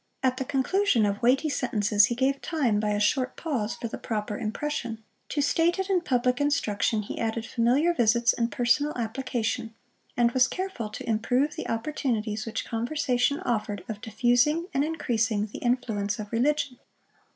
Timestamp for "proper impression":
3.99-5.03